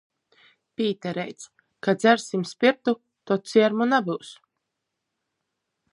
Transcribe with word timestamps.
Pītereits:- 0.79 1.49
Ka 1.87 1.95
dzersim 1.99 2.47
spirtu, 2.53 2.95
tod 3.33 3.45
ciermu 3.53 3.91
nabyus. 3.93 4.33